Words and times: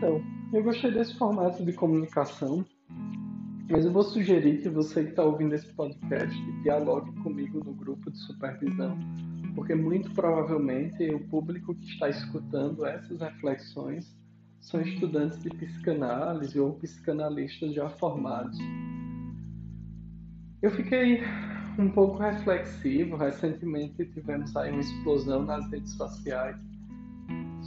Então, 0.00 0.24
eu 0.54 0.62
gostei 0.62 0.90
desse 0.90 1.14
formato 1.18 1.62
de 1.62 1.74
comunicação, 1.74 2.64
mas 3.70 3.84
eu 3.84 3.92
vou 3.92 4.02
sugerir 4.02 4.62
que 4.62 4.70
você 4.70 5.04
que 5.04 5.10
está 5.10 5.22
ouvindo 5.22 5.54
esse 5.54 5.70
podcast 5.74 6.34
dialogue 6.62 7.12
comigo 7.20 7.62
no 7.62 7.74
grupo 7.74 8.10
de 8.10 8.16
supervisão, 8.20 8.98
porque 9.54 9.74
muito 9.74 10.10
provavelmente 10.12 11.06
o 11.14 11.20
público 11.28 11.74
que 11.74 11.84
está 11.84 12.08
escutando 12.08 12.86
essas 12.86 13.20
reflexões 13.20 14.16
são 14.58 14.80
estudantes 14.80 15.38
de 15.42 15.50
psicanálise 15.50 16.58
ou 16.58 16.72
psicanalistas 16.76 17.74
já 17.74 17.90
formados. 17.90 18.56
Eu 20.62 20.70
fiquei 20.70 21.20
um 21.78 21.90
pouco 21.90 22.16
reflexivo. 22.16 23.18
Recentemente 23.18 24.02
tivemos 24.06 24.56
aí 24.56 24.72
uma 24.72 24.80
explosão 24.80 25.44
nas 25.44 25.70
redes 25.70 25.92
sociais 25.92 26.56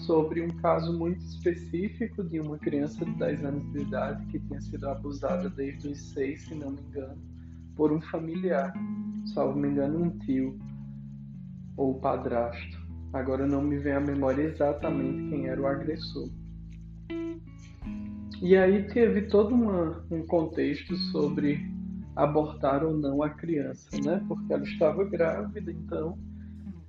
sobre 0.05 0.41
um 0.41 0.49
caso 0.49 0.97
muito 0.97 1.21
específico 1.21 2.23
de 2.23 2.39
uma 2.39 2.57
criança 2.57 3.05
de 3.05 3.11
10 3.11 3.45
anos 3.45 3.71
de 3.71 3.81
idade 3.81 4.25
que 4.27 4.39
tinha 4.39 4.61
sido 4.61 4.89
abusada 4.89 5.49
desde 5.49 5.89
os 5.89 6.01
6, 6.13 6.41
se 6.41 6.55
não 6.55 6.71
me 6.71 6.81
engano, 6.81 7.21
por 7.75 7.91
um 7.91 8.01
familiar, 8.01 8.73
salvo 9.33 9.57
me 9.57 9.69
engano, 9.69 10.03
um 10.03 10.17
tio 10.19 10.59
ou 11.77 11.99
padrasto. 11.99 12.83
Agora 13.13 13.45
não 13.45 13.61
me 13.61 13.77
vem 13.77 13.93
à 13.93 13.99
memória 13.99 14.43
exatamente 14.43 15.29
quem 15.29 15.47
era 15.47 15.61
o 15.61 15.67
agressor. 15.67 16.29
E 18.41 18.57
aí 18.57 18.83
teve 18.87 19.21
todo 19.23 19.55
uma, 19.55 20.05
um 20.11 20.25
contexto 20.25 20.95
sobre 21.11 21.71
abortar 22.15 22.83
ou 22.83 22.97
não 22.97 23.23
a 23.23 23.29
criança, 23.29 23.89
né? 24.03 24.21
Porque 24.27 24.51
ela 24.51 24.63
estava 24.63 25.05
grávida, 25.05 25.71
então 25.71 26.17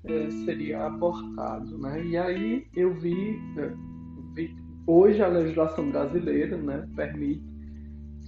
é, 0.07 0.31
seria 0.45 0.87
abortado, 0.87 1.79
né? 1.79 2.05
E 2.05 2.17
aí 2.17 2.67
eu 2.75 2.93
vi, 2.95 3.39
é, 3.59 3.73
vi, 4.35 4.55
hoje 4.87 5.23
a 5.23 5.29
legislação 5.29 5.91
brasileira, 5.91 6.57
né, 6.57 6.87
permite 6.95 7.43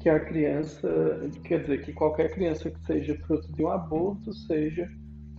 que 0.01 0.09
a 0.09 0.21
criança, 0.21 0.89
quer 1.45 1.63
dizer, 1.63 1.85
que 1.85 1.93
qualquer 1.93 2.33
criança 2.33 2.71
que 2.71 2.81
seja 2.87 3.17
fruto 3.27 3.53
de 3.53 3.63
um 3.63 3.69
aborto 3.69 4.33
seja 4.33 4.89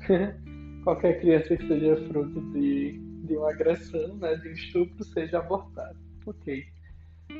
qualquer 0.84 1.20
criança 1.20 1.56
que 1.56 1.67
seja 1.67 1.95
fruto 2.08 2.42
de, 2.52 3.00
de 3.25 3.38
uma 3.38 3.52
agressão, 3.52 4.16
né, 4.17 4.36
de 4.36 4.50
um 4.50 4.52
estupro, 4.52 5.03
seja 5.06 5.40
abortada. 5.40 5.95
Ok. 6.25 6.64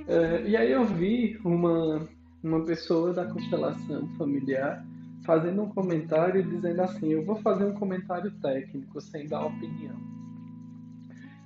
É, 0.07 0.47
e 0.47 0.55
aí 0.55 0.72
eu 0.72 0.85
vi 0.85 1.38
uma, 1.44 2.07
uma 2.44 2.63
pessoa 2.66 3.13
da 3.13 3.25
constelação 3.25 4.07
familiar 4.17 4.85
fazendo 5.28 5.61
um 5.61 5.70
comentário 5.70 6.42
dizendo 6.42 6.81
assim: 6.81 7.09
Eu 7.09 7.23
vou 7.25 7.36
fazer 7.36 7.66
um 7.66 7.73
comentário 7.73 8.31
técnico 8.39 9.00
sem 9.02 9.28
dar 9.28 9.45
opinião. 9.45 9.95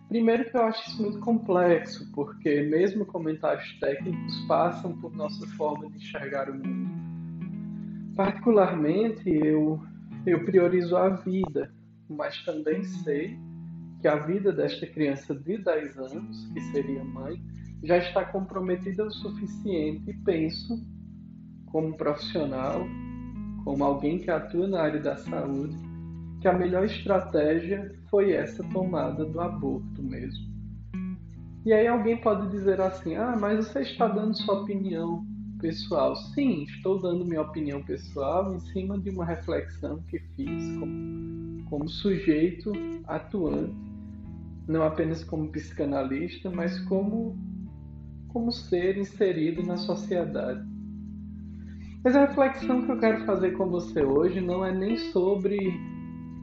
Primeiro, 0.07 0.49
que 0.49 0.55
eu 0.55 0.63
acho 0.63 0.89
isso 0.89 1.01
muito 1.01 1.19
complexo, 1.19 2.09
porque 2.13 2.61
mesmo 2.61 3.05
comentários 3.05 3.79
técnicos 3.79 4.45
passam 4.47 4.95
por 4.99 5.15
nossa 5.15 5.47
forma 5.55 5.89
de 5.89 5.97
enxergar 5.97 6.49
o 6.49 6.53
mundo. 6.53 6.91
Particularmente, 8.15 9.29
eu, 9.29 9.81
eu 10.25 10.45
priorizo 10.45 10.97
a 10.97 11.09
vida, 11.09 11.73
mas 12.09 12.43
também 12.43 12.83
sei 12.83 13.39
que 14.01 14.07
a 14.07 14.17
vida 14.17 14.51
desta 14.51 14.85
criança 14.85 15.33
de 15.33 15.57
10 15.57 15.97
anos, 15.97 16.45
que 16.53 16.59
seria 16.73 17.03
mãe, 17.05 17.41
já 17.81 17.97
está 17.97 18.25
comprometida 18.25 19.05
o 19.05 19.11
suficiente 19.11 20.13
penso, 20.25 20.77
como 21.67 21.95
profissional, 21.95 22.85
como 23.63 23.83
alguém 23.83 24.19
que 24.19 24.31
atua 24.31 24.67
na 24.67 24.81
área 24.81 24.99
da 24.99 25.15
saúde, 25.15 25.75
que 26.41 26.47
a 26.47 26.53
melhor 26.53 26.85
estratégia 26.85 27.93
foi 28.09 28.31
essa 28.31 28.63
tomada 28.65 29.25
do 29.25 29.39
aborto 29.39 30.01
mesmo. 30.01 30.51
E 31.63 31.71
aí 31.71 31.87
alguém 31.87 32.17
pode 32.17 32.49
dizer 32.49 32.81
assim: 32.81 33.15
ah, 33.15 33.37
mas 33.39 33.67
você 33.67 33.81
está 33.81 34.07
dando 34.07 34.35
sua 34.35 34.61
opinião 34.61 35.23
pessoal. 35.59 36.15
Sim, 36.15 36.63
estou 36.63 36.99
dando 36.99 37.23
minha 37.23 37.41
opinião 37.41 37.83
pessoal 37.83 38.53
em 38.53 38.59
cima 38.59 38.97
de 38.97 39.11
uma 39.11 39.23
reflexão 39.23 40.01
que 40.09 40.19
fiz 40.35 40.79
como, 40.79 41.63
como 41.69 41.87
sujeito 41.87 42.71
atuante, 43.05 43.75
não 44.67 44.81
apenas 44.83 45.23
como 45.23 45.51
psicanalista, 45.51 46.49
mas 46.49 46.79
como, 46.85 47.37
como 48.29 48.51
ser 48.51 48.97
inserido 48.97 49.61
na 49.61 49.77
sociedade. 49.77 50.70
Mas 52.03 52.15
a 52.15 52.25
reflexão 52.25 52.81
que 52.81 52.91
eu 52.91 52.99
quero 52.99 53.25
fazer 53.25 53.51
com 53.51 53.67
você 53.67 54.03
hoje 54.03 54.41
não 54.41 54.65
é 54.65 54.73
nem 54.73 54.97
sobre 54.97 55.79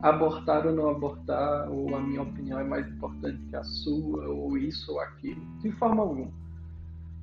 abortar 0.00 0.64
ou 0.64 0.72
não 0.72 0.88
abortar, 0.88 1.68
ou 1.68 1.96
a 1.96 2.00
minha 2.00 2.22
opinião 2.22 2.60
é 2.60 2.64
mais 2.64 2.86
importante 2.88 3.42
que 3.48 3.56
a 3.56 3.64
sua, 3.64 4.28
ou 4.28 4.56
isso 4.56 4.92
ou 4.92 5.00
aquilo, 5.00 5.40
de 5.60 5.72
forma 5.72 6.02
alguma. 6.02 6.30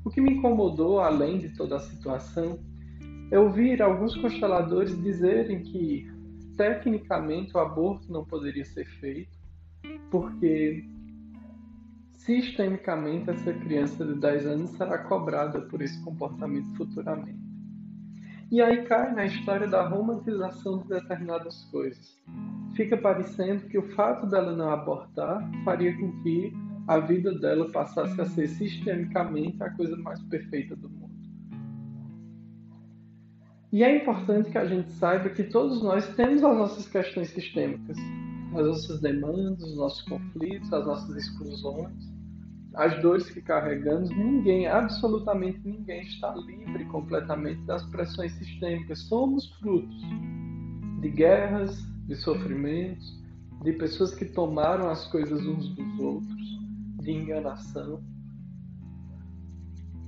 O 0.03 0.09
que 0.09 0.19
me 0.19 0.34
incomodou, 0.34 1.00
além 1.00 1.40
de 1.40 1.50
toda 1.56 1.78
a 1.78 1.79
situação, 1.79 2.59
é 3.31 3.40
ouvir 3.40 3.81
alguns 3.81 4.16
consteladores 4.18 5.01
dizerem 5.01 5.63
que, 5.63 6.06
tecnicamente, 6.57 7.56
o 7.56 7.59
aborto 7.59 8.12
não 8.12 8.25
poderia 8.25 8.66
ser 8.66 8.85
feito, 9.00 9.31
porque 10.12 10.85
sistemicamente 12.12 13.29
essa 13.29 13.53
criança 13.53 14.06
de 14.06 14.16
10 14.16 14.45
anos 14.45 14.69
será 14.72 14.97
cobrada 14.97 15.62
por 15.62 15.81
esse 15.81 16.03
comportamento 16.03 16.75
futuramente. 16.75 17.44
E 18.55 18.61
aí 18.61 18.85
cai 18.85 19.13
na 19.13 19.25
história 19.25 19.67
da 19.67 19.85
romantização 19.85 20.77
de 20.83 20.88
determinadas 20.88 21.66
coisas. 21.66 22.17
Fica 22.73 22.95
parecendo 22.95 23.66
que 23.66 23.77
o 23.77 23.93
fato 23.97 24.25
dela 24.27 24.55
não 24.55 24.69
abortar 24.69 25.43
faria 25.66 25.93
com 25.99 26.23
que 26.23 26.53
a 26.88 26.99
vida 26.99 27.38
dela 27.38 27.69
passasse 27.69 28.21
a 28.21 28.23
ser 28.23 28.47
sistemicamente 28.47 29.61
a 29.61 29.69
coisa 29.71 29.97
mais 29.97 30.21
perfeita 30.29 30.73
do 30.73 30.89
mundo. 30.89 31.13
E 33.73 33.83
é 33.83 33.97
importante 34.01 34.49
que 34.49 34.57
a 34.57 34.65
gente 34.65 34.89
saiba 34.94 35.27
que 35.27 35.44
todos 35.44 35.83
nós 35.83 36.07
temos 36.15 36.41
as 36.41 36.57
nossas 36.57 36.88
questões 36.88 37.31
sistêmicas, 37.31 37.97
as 38.55 38.65
nossas 38.65 39.01
demandas, 39.01 39.63
os 39.63 39.75
nossos 39.75 40.01
conflitos, 40.03 40.71
as 40.71 40.85
nossas 40.85 41.13
exclusões 41.17 42.15
as 42.75 43.02
dores 43.02 43.30
que 43.30 43.41
carregamos, 43.41 44.09
ninguém, 44.09 44.68
absolutamente 44.68 45.59
ninguém, 45.63 46.02
está 46.03 46.36
livre 46.36 46.86
completamente 46.86 47.62
das 47.62 47.84
pressões 47.84 48.34
sistêmicas. 48.34 49.00
Somos 49.00 49.50
frutos 49.59 50.03
de 51.00 51.09
guerras, 51.09 51.78
de 52.08 52.16
sofrimentos, 52.16 53.24
de 53.63 53.72
pessoas 53.74 54.13
que 54.13 54.25
tomaram 54.25 54.90
as 54.90 55.08
coisas 55.08 55.46
uns 55.46 55.69
dos 55.69 56.00
outros, 56.00 56.59
de 57.02 57.12
enganação. 57.12 58.03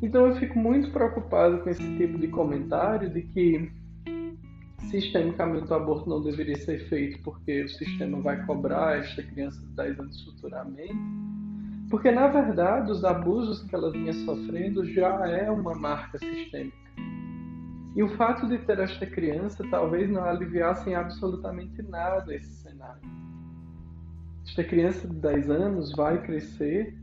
Então 0.01 0.27
eu 0.27 0.35
fico 0.35 0.59
muito 0.59 0.91
preocupado 0.91 1.59
com 1.59 1.69
esse 1.69 1.97
tipo 1.97 2.19
de 2.19 2.27
comentário 2.27 3.09
de 3.09 3.21
que 3.21 3.71
sistemicamente 4.91 5.71
o 5.71 5.73
aborto 5.73 6.09
não 6.09 6.21
deveria 6.21 6.57
ser 6.57 6.87
feito 6.87 7.21
porque 7.23 7.63
o 7.63 7.69
sistema 7.69 8.21
vai 8.21 8.45
cobrar 8.45 8.99
esta 8.99 9.23
criança 9.23 9.59
de 9.59 9.73
10 9.73 9.99
anos 9.99 10.23
futuramente 10.23 11.27
porque, 11.89 12.11
na 12.11 12.27
verdade, 12.27 12.91
os 12.91 13.03
abusos 13.05 13.63
que 13.63 13.73
ela 13.73 13.91
vinha 13.91 14.13
sofrendo 14.13 14.85
já 14.85 15.25
é 15.27 15.49
uma 15.49 15.73
marca 15.73 16.17
sistêmica. 16.17 16.77
E 17.95 18.03
o 18.03 18.09
fato 18.09 18.47
de 18.47 18.59
ter 18.59 18.79
esta 18.79 19.05
criança 19.05 19.63
talvez 19.71 20.09
não 20.09 20.23
aliviasse 20.23 20.89
em 20.89 20.95
absolutamente 20.95 21.81
nada 21.81 22.35
esse 22.35 22.61
cenário. 22.61 23.01
Esta 24.45 24.63
criança 24.63 25.07
de 25.07 25.15
10 25.15 25.49
anos 25.49 25.91
vai 25.93 26.21
crescer, 26.21 26.95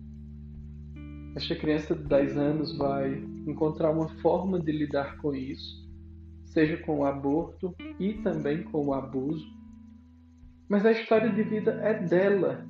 esta 1.35 1.57
criança 1.57 1.95
de 1.95 2.05
10 2.05 2.37
anos 2.37 2.79
vai 2.79 3.25
encontrar 3.47 3.91
uma 3.91 4.09
forma 4.21 4.61
de 4.61 4.71
lidar 4.71 5.17
com 5.19 5.35
isso, 5.35 5.85
seja 6.45 6.77
com 6.77 7.01
o 7.01 7.05
aborto 7.05 7.75
e 7.99 8.15
também 8.15 8.63
com 8.63 8.87
o 8.87 8.95
abuso. 8.95 9.47
Mas 10.69 10.87
a 10.87 10.93
história 10.93 11.31
de 11.31 11.43
vida 11.43 11.73
é 11.83 11.95
dela, 12.07 12.65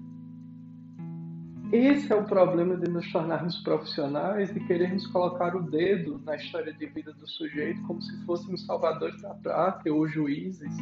esse 1.76 2.12
é 2.12 2.16
o 2.16 2.24
problema 2.24 2.76
de 2.76 2.88
nos 2.88 3.10
tornarmos 3.10 3.56
profissionais 3.62 4.54
e 4.54 4.60
querermos 4.60 5.06
colocar 5.08 5.56
o 5.56 5.62
dedo 5.62 6.20
na 6.24 6.36
história 6.36 6.72
de 6.72 6.86
vida 6.86 7.12
do 7.12 7.26
sujeito 7.28 7.82
como 7.82 8.00
se 8.00 8.24
fôssemos 8.24 8.64
salvadores 8.64 9.20
da 9.20 9.34
prata 9.34 9.90
ou 9.90 10.06
juízes, 10.06 10.72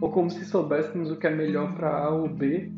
ou 0.00 0.10
como 0.10 0.30
se 0.30 0.44
soubéssemos 0.44 1.10
o 1.10 1.16
que 1.16 1.26
é 1.26 1.34
melhor 1.34 1.74
para 1.74 1.94
A 1.94 2.10
ou 2.10 2.28
B. 2.28 2.72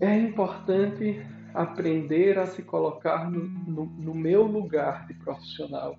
É 0.00 0.18
importante 0.18 1.20
aprender 1.54 2.38
a 2.38 2.46
se 2.46 2.62
colocar 2.62 3.30
no, 3.30 3.44
no, 3.44 3.86
no 3.86 4.14
meu 4.14 4.42
lugar 4.42 5.06
de 5.06 5.14
profissional. 5.14 5.96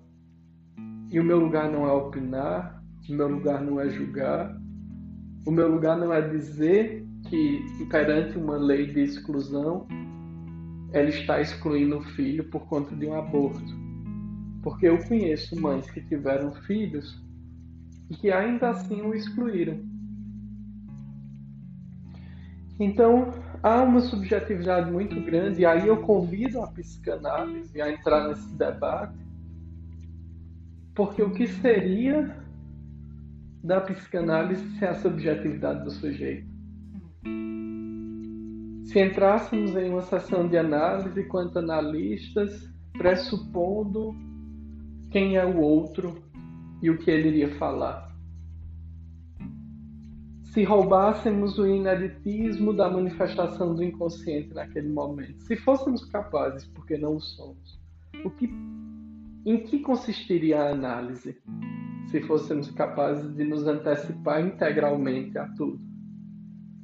E 1.10 1.20
o 1.20 1.24
meu 1.24 1.38
lugar 1.38 1.70
não 1.70 1.86
é 1.86 1.92
opinar, 1.92 2.82
o 3.08 3.12
meu 3.12 3.28
lugar 3.28 3.62
não 3.62 3.80
é 3.80 3.88
julgar, 3.88 4.56
o 5.46 5.50
meu 5.50 5.68
lugar 5.68 5.96
não 5.96 6.12
é 6.12 6.20
dizer 6.20 7.01
que 7.32 7.86
perante 7.86 8.36
uma 8.36 8.58
lei 8.58 8.88
de 8.92 9.00
exclusão, 9.00 9.86
ela 10.92 11.08
está 11.08 11.40
excluindo 11.40 11.96
o 11.96 12.02
filho 12.02 12.44
por 12.44 12.66
conta 12.66 12.94
de 12.94 13.06
um 13.06 13.14
aborto. 13.14 13.74
Porque 14.62 14.86
eu 14.86 14.98
conheço 14.98 15.58
mães 15.58 15.90
que 15.90 16.02
tiveram 16.02 16.52
filhos 16.66 17.18
e 18.10 18.16
que 18.16 18.30
ainda 18.30 18.68
assim 18.68 19.00
o 19.00 19.14
excluíram. 19.14 19.80
Então, 22.78 23.32
há 23.62 23.82
uma 23.82 24.00
subjetividade 24.00 24.90
muito 24.90 25.18
grande, 25.22 25.62
e 25.62 25.64
aí 25.64 25.88
eu 25.88 26.02
convido 26.02 26.60
a 26.60 26.66
psicanálise 26.66 27.80
a 27.80 27.90
entrar 27.90 28.28
nesse 28.28 28.54
debate, 28.56 29.16
porque 30.94 31.22
o 31.22 31.30
que 31.30 31.46
seria 31.46 32.36
da 33.64 33.80
psicanálise 33.80 34.78
sem 34.78 34.86
a 34.86 34.94
subjetividade 34.96 35.82
do 35.84 35.90
sujeito? 35.90 36.51
Se 38.84 39.00
entrássemos 39.00 39.74
em 39.74 39.90
uma 39.90 40.02
sessão 40.02 40.46
de 40.46 40.56
análise 40.56 41.24
quanto 41.24 41.58
analistas, 41.58 42.70
pressupondo 42.92 44.14
quem 45.10 45.36
é 45.36 45.44
o 45.44 45.60
outro 45.60 46.22
e 46.82 46.90
o 46.90 46.98
que 46.98 47.10
ele 47.10 47.28
iria 47.28 47.54
falar. 47.56 48.12
Se 50.42 50.64
roubássemos 50.64 51.58
o 51.58 51.66
ineditismo 51.66 52.74
da 52.74 52.90
manifestação 52.90 53.74
do 53.74 53.82
inconsciente 53.82 54.52
naquele 54.52 54.90
momento, 54.90 55.40
se 55.42 55.56
fôssemos 55.56 56.04
capazes, 56.04 56.66
porque 56.66 56.98
não 56.98 57.16
o 57.16 57.20
somos, 57.20 57.80
o 58.22 58.30
que, 58.30 58.52
em 59.46 59.64
que 59.64 59.78
consistiria 59.78 60.60
a 60.60 60.72
análise? 60.72 61.38
Se 62.10 62.20
fôssemos 62.20 62.70
capazes 62.70 63.34
de 63.34 63.44
nos 63.44 63.66
antecipar 63.66 64.44
integralmente 64.44 65.38
a 65.38 65.48
tudo. 65.48 65.91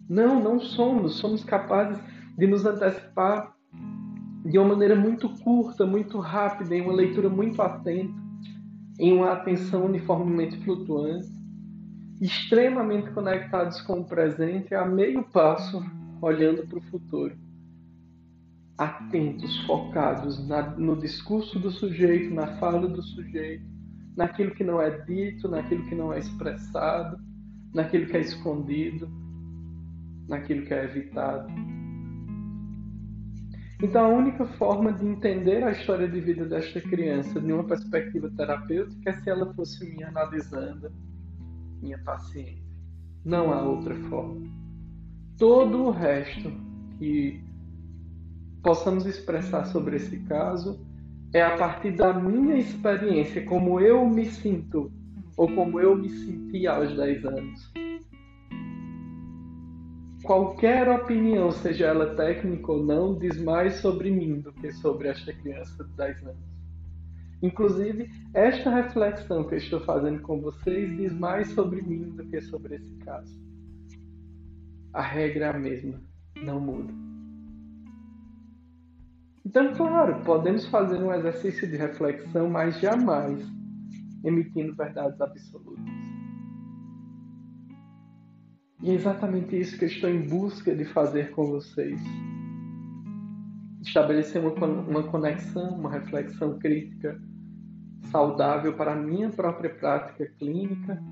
Não, 0.09 0.41
não 0.43 0.59
somos. 0.59 1.17
Somos 1.17 1.45
capazes 1.45 2.03
de 2.37 2.47
nos 2.47 2.65
antecipar 2.65 3.55
de 4.45 4.59
uma 4.59 4.69
maneira 4.69 4.97
muito 4.97 5.29
curta, 5.41 5.85
muito 5.85 6.19
rápida, 6.19 6.75
em 6.75 6.81
uma 6.81 6.95
leitura 6.95 7.29
muito 7.29 7.61
atenta, 7.61 8.15
em 8.99 9.13
uma 9.13 9.33
atenção 9.33 9.85
uniformemente 9.85 10.57
flutuante, 10.65 11.29
extremamente 12.21 13.11
conectados 13.11 13.81
com 13.83 14.01
o 14.01 14.05
presente, 14.05 14.75
a 14.75 14.87
meio 14.87 15.23
passo, 15.25 15.85
olhando 16.23 16.67
para 16.67 16.79
o 16.79 16.83
futuro. 16.83 17.37
Atentos, 18.79 19.67
focados 19.67 20.47
na, 20.49 20.71
no 20.71 20.97
discurso 20.97 21.59
do 21.59 21.71
sujeito, 21.71 22.35
na 22.35 22.59
fala 22.59 22.89
do 22.89 23.03
sujeito, 23.03 23.65
naquilo 24.17 24.53
que 24.53 24.65
não 24.65 24.81
é 24.81 24.91
dito, 25.05 25.49
naquilo 25.49 25.85
que 25.87 25.95
não 25.95 26.13
é 26.13 26.21
expressado, 26.21 27.19
naquilo 27.75 28.07
que 28.07 28.17
é 28.17 28.21
escondido, 28.21 29.09
naquilo 30.29 30.65
que 30.67 30.75
é 30.75 30.85
evitado. 30.85 31.51
Então, 33.81 34.07
a 34.07 34.09
única 34.09 34.45
forma 34.45 34.93
de 34.93 35.07
entender 35.07 35.63
a 35.63 35.71
história 35.71 36.09
de 36.09 36.21
vida 36.21 36.45
desta 36.45 36.81
criança 36.81 37.41
de 37.41 37.53
uma 37.53 37.65
perspectiva 37.65 38.29
terapêutica 38.37 39.11
é 39.11 39.13
se 39.13 39.31
ela 39.31 39.53
fosse 39.55 39.85
minha 39.89 40.09
analisando, 40.09 40.91
minha 41.81 41.99
paciente. 41.99 42.63
Não 43.25 43.53
há 43.53 43.63
outra 43.63 43.95
forma. 44.09 44.49
Todo 45.39 45.85
o 45.85 45.91
resto 45.91 46.53
que 46.99 47.41
possamos 48.63 49.07
expressar 49.07 49.65
sobre 49.67 49.97
esse 49.97 50.19
caso 50.25 50.85
é 51.33 51.41
a 51.41 51.57
partir 51.57 51.93
da 51.93 52.13
minha 52.13 52.57
experiência, 52.57 53.45
como 53.45 53.79
eu 53.79 54.05
me 54.09 54.27
sinto, 54.27 54.91
ou 55.37 55.55
como 55.55 55.79
eu 55.79 55.97
me 55.97 56.09
senti 56.09 56.67
aos 56.67 56.97
10 56.97 57.25
anos 57.27 57.88
qualquer 60.29 60.87
opinião, 60.91 61.51
seja 61.51 61.87
ela 61.87 62.15
técnica 62.15 62.71
ou 62.71 62.85
não, 62.85 63.17
diz 63.17 63.43
mais 63.43 63.77
sobre 63.77 64.11
mim 64.11 64.43
do 64.43 64.53
que 64.53 64.71
sobre 64.73 65.09
esta 65.09 65.33
criança 65.33 65.83
de 65.83 65.91
10 65.97 66.23
anos. 66.23 66.59
Inclusive, 67.43 68.11
esta 68.35 68.69
reflexão 68.69 69.45
que 69.45 69.55
estou 69.55 69.81
fazendo 69.81 70.21
com 70.21 70.39
vocês 70.39 70.95
diz 70.99 71.15
mais 71.15 71.49
sobre 71.53 71.81
mim 71.81 72.11
do 72.11 72.27
que 72.27 72.43
sobre 72.43 72.75
esse 72.75 72.95
caso. 72.97 73.41
A 74.93 75.01
regra 75.01 75.47
é 75.47 75.49
a 75.49 75.59
mesma, 75.59 75.99
não 76.43 76.61
muda. 76.61 76.93
Então, 79.47 79.73
claro, 79.73 80.23
podemos 80.25 80.67
fazer 80.67 80.99
um 80.99 81.15
exercício 81.15 81.67
de 81.67 81.79
reflexão, 81.79 82.51
mas 82.51 82.79
jamais 82.79 83.51
emitindo 84.23 84.77
verdades 84.77 85.19
absolutas. 85.23 86.08
E 88.83 88.91
é 88.91 88.95
exatamente 88.95 89.59
isso 89.59 89.77
que 89.77 89.85
eu 89.85 89.89
estou 89.89 90.09
em 90.09 90.27
busca 90.27 90.75
de 90.75 90.85
fazer 90.85 91.33
com 91.33 91.47
vocês. 91.47 92.01
Estabelecer 93.83 94.45
uma, 94.45 94.67
uma 94.67 95.03
conexão, 95.03 95.79
uma 95.79 95.91
reflexão 95.91 96.59
crítica 96.59 97.21
saudável 98.11 98.75
para 98.75 98.93
a 98.93 98.97
minha 98.97 99.31
própria 99.31 99.71
prática 99.71 100.27
clínica, 100.39 101.03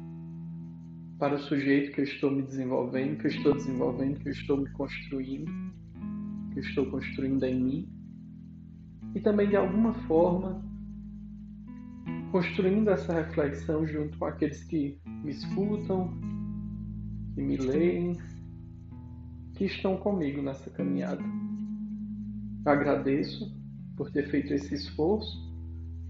para 1.18 1.34
o 1.34 1.38
sujeito 1.38 1.92
que 1.92 2.00
eu 2.00 2.04
estou 2.04 2.30
me 2.30 2.42
desenvolvendo, 2.42 3.18
que 3.18 3.26
eu 3.26 3.30
estou 3.30 3.54
desenvolvendo, 3.54 4.20
que 4.20 4.28
eu 4.28 4.32
estou 4.32 4.58
me 4.58 4.70
construindo, 4.70 5.50
que 6.52 6.60
eu 6.60 6.62
estou 6.62 6.86
construindo 6.86 7.42
em 7.44 7.60
mim, 7.60 7.88
e 9.14 9.20
também 9.20 9.48
de 9.48 9.56
alguma 9.56 9.94
forma 10.06 10.62
construindo 12.30 12.90
essa 12.90 13.12
reflexão 13.14 13.86
junto 13.86 14.18
com 14.18 14.26
aqueles 14.26 14.62
que 14.64 15.00
me 15.06 15.30
escutam, 15.30 16.12
que 17.36 17.42
me 17.42 17.58
leem, 17.58 18.18
que 19.56 19.66
estão 19.66 19.98
comigo 19.98 20.40
nessa 20.40 20.70
caminhada. 20.70 21.22
Agradeço 22.64 23.54
por 23.94 24.10
ter 24.10 24.30
feito 24.30 24.54
esse 24.54 24.74
esforço 24.74 25.36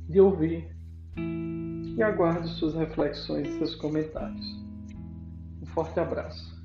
de 0.08 0.20
ouvir 0.20 0.68
e 1.16 2.00
aguardo 2.00 2.46
suas 2.46 2.74
reflexões 2.74 3.48
e 3.48 3.58
seus 3.58 3.74
comentários. 3.74 4.46
Um 5.60 5.66
forte 5.66 5.98
abraço. 5.98 6.55